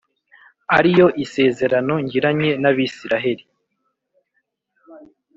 ari 0.77 0.89
yo 0.99 1.07
isezerano 1.23 1.93
ngiranye 2.03 2.49
nabisiraheli 2.61 3.43